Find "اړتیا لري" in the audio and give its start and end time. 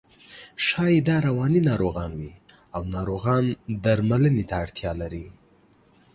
4.63-5.25